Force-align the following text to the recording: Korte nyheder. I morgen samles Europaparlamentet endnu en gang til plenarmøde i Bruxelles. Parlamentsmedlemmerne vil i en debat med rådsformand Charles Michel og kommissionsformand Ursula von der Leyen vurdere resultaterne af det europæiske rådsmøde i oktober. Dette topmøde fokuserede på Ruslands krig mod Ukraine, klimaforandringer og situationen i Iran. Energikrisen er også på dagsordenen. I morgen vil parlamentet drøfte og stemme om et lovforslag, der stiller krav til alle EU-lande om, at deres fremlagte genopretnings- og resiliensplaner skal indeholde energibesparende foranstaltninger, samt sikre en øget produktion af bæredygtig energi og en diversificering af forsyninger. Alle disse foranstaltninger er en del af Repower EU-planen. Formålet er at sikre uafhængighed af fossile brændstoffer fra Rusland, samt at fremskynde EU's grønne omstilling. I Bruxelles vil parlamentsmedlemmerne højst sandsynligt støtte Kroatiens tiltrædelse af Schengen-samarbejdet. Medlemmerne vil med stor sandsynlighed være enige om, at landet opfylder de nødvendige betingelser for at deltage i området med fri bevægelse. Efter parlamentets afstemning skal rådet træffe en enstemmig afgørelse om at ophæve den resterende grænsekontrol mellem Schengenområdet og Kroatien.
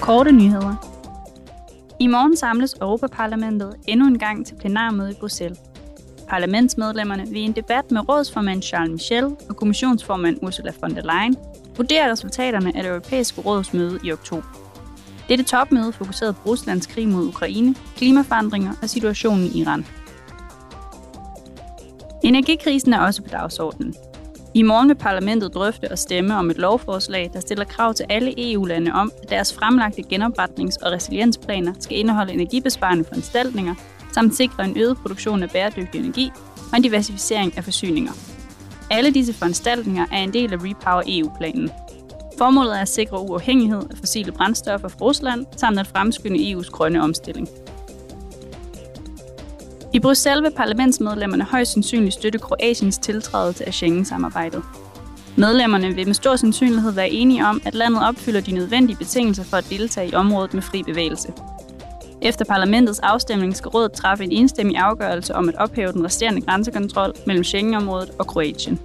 Korte 0.00 0.32
nyheder. 0.32 0.74
I 2.00 2.06
morgen 2.06 2.36
samles 2.36 2.74
Europaparlamentet 2.80 3.76
endnu 3.86 4.06
en 4.06 4.18
gang 4.18 4.46
til 4.46 4.54
plenarmøde 4.54 5.10
i 5.10 5.14
Bruxelles. 5.20 5.58
Parlamentsmedlemmerne 6.28 7.28
vil 7.28 7.36
i 7.36 7.44
en 7.44 7.52
debat 7.52 7.90
med 7.90 8.08
rådsformand 8.08 8.62
Charles 8.62 8.90
Michel 8.90 9.24
og 9.24 9.56
kommissionsformand 9.56 10.38
Ursula 10.42 10.72
von 10.80 10.94
der 10.94 11.02
Leyen 11.02 11.36
vurdere 11.76 12.12
resultaterne 12.12 12.76
af 12.76 12.82
det 12.82 12.90
europæiske 12.90 13.40
rådsmøde 13.40 13.98
i 14.04 14.12
oktober. 14.12 14.46
Dette 15.28 15.44
topmøde 15.44 15.92
fokuserede 15.92 16.32
på 16.32 16.50
Ruslands 16.50 16.86
krig 16.86 17.08
mod 17.08 17.26
Ukraine, 17.26 17.74
klimaforandringer 17.96 18.72
og 18.82 18.88
situationen 18.88 19.46
i 19.46 19.60
Iran. 19.60 19.86
Energikrisen 22.24 22.92
er 22.92 23.00
også 23.00 23.22
på 23.22 23.28
dagsordenen. 23.28 23.94
I 24.58 24.62
morgen 24.62 24.88
vil 24.88 24.94
parlamentet 24.94 25.54
drøfte 25.54 25.90
og 25.90 25.98
stemme 25.98 26.36
om 26.36 26.50
et 26.50 26.58
lovforslag, 26.58 27.30
der 27.32 27.40
stiller 27.40 27.64
krav 27.64 27.94
til 27.94 28.06
alle 28.08 28.52
EU-lande 28.52 28.92
om, 28.92 29.12
at 29.22 29.30
deres 29.30 29.54
fremlagte 29.54 30.02
genopretnings- 30.12 30.76
og 30.82 30.92
resiliensplaner 30.92 31.74
skal 31.80 31.98
indeholde 31.98 32.32
energibesparende 32.32 33.04
foranstaltninger, 33.04 33.74
samt 34.12 34.34
sikre 34.34 34.64
en 34.64 34.78
øget 34.78 34.96
produktion 34.96 35.42
af 35.42 35.50
bæredygtig 35.50 36.00
energi 36.00 36.30
og 36.72 36.76
en 36.76 36.82
diversificering 36.82 37.56
af 37.56 37.64
forsyninger. 37.64 38.12
Alle 38.90 39.10
disse 39.10 39.34
foranstaltninger 39.34 40.06
er 40.12 40.18
en 40.18 40.32
del 40.32 40.52
af 40.52 40.56
Repower 40.56 41.02
EU-planen. 41.06 41.70
Formålet 42.38 42.76
er 42.76 42.82
at 42.82 42.88
sikre 42.88 43.20
uafhængighed 43.20 43.82
af 43.90 43.96
fossile 43.98 44.32
brændstoffer 44.32 44.88
fra 44.88 44.98
Rusland, 45.00 45.46
samt 45.56 45.78
at 45.78 45.86
fremskynde 45.86 46.52
EU's 46.52 46.70
grønne 46.70 47.02
omstilling. 47.02 47.48
I 49.92 49.98
Bruxelles 50.00 50.42
vil 50.42 50.56
parlamentsmedlemmerne 50.56 51.44
højst 51.44 51.72
sandsynligt 51.72 52.14
støtte 52.14 52.38
Kroatiens 52.38 52.98
tiltrædelse 52.98 53.66
af 53.66 53.74
Schengen-samarbejdet. 53.74 54.62
Medlemmerne 55.36 55.94
vil 55.94 56.06
med 56.06 56.14
stor 56.14 56.36
sandsynlighed 56.36 56.92
være 56.92 57.10
enige 57.10 57.46
om, 57.46 57.60
at 57.64 57.74
landet 57.74 58.02
opfylder 58.08 58.40
de 58.40 58.52
nødvendige 58.52 58.96
betingelser 58.96 59.44
for 59.44 59.56
at 59.56 59.66
deltage 59.70 60.08
i 60.08 60.14
området 60.14 60.54
med 60.54 60.62
fri 60.62 60.82
bevægelse. 60.82 61.32
Efter 62.22 62.44
parlamentets 62.44 63.00
afstemning 63.00 63.56
skal 63.56 63.68
rådet 63.68 63.92
træffe 63.92 64.24
en 64.24 64.32
enstemmig 64.32 64.76
afgørelse 64.76 65.34
om 65.34 65.48
at 65.48 65.54
ophæve 65.54 65.92
den 65.92 66.04
resterende 66.04 66.40
grænsekontrol 66.40 67.14
mellem 67.26 67.44
Schengenområdet 67.44 68.10
og 68.18 68.26
Kroatien. 68.26 68.80